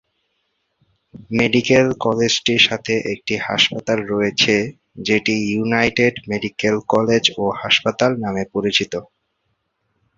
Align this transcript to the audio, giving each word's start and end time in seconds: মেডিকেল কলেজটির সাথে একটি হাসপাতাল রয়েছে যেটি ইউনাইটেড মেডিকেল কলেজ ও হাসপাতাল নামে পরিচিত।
মেডিকেল 1.31 1.87
কলেজটির 2.05 2.61
সাথে 2.67 2.93
একটি 3.13 3.33
হাসপাতাল 3.47 3.99
রয়েছে 4.13 4.55
যেটি 5.01 5.33
ইউনাইটেড 5.49 6.13
মেডিকেল 6.29 6.75
কলেজ 6.93 7.23
ও 7.37 7.53
হাসপাতাল 7.61 8.11
নামে 8.23 8.43
পরিচিত। 8.53 8.93